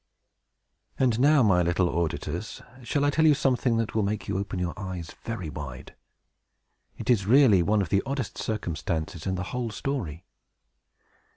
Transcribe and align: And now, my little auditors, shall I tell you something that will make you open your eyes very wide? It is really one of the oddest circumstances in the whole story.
And 0.97 1.19
now, 1.19 1.43
my 1.43 1.61
little 1.61 1.87
auditors, 1.87 2.59
shall 2.81 3.05
I 3.05 3.11
tell 3.11 3.23
you 3.27 3.35
something 3.35 3.77
that 3.77 3.93
will 3.93 4.01
make 4.01 4.27
you 4.27 4.39
open 4.39 4.57
your 4.57 4.73
eyes 4.75 5.13
very 5.25 5.47
wide? 5.51 5.93
It 6.97 7.07
is 7.11 7.27
really 7.27 7.61
one 7.61 7.83
of 7.83 7.89
the 7.89 8.01
oddest 8.03 8.39
circumstances 8.39 9.27
in 9.27 9.35
the 9.35 9.43
whole 9.53 9.69
story. 9.69 10.25